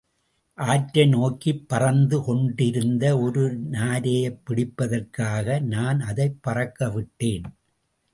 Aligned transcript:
ஆற்றை 0.57 1.07
நோக்கிப் 1.07 1.69
பறந்து 1.69 2.23
கொண்டிருந்த 2.23 3.19
ஒரு 3.19 3.43
நாரையைப் 3.71 4.39
பிடிப்பதற்காக 4.45 5.59
நான் 5.59 5.99
அதைப் 5.99 6.39
பறக்கவிட்டேன். 6.47 7.45